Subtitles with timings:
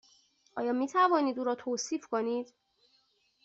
[0.57, 2.53] آیا می توانید او را توصیف کنید؟